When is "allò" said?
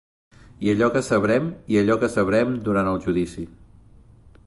0.73-0.87, 1.83-1.99